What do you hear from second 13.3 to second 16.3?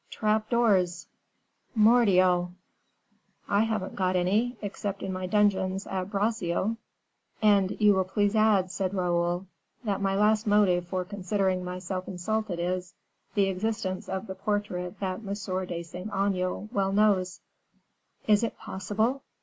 the existence of the portrait that M. de Saint